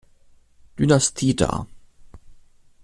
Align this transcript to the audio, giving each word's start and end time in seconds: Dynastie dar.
Dynastie 0.77 1.35
dar. 1.35 1.67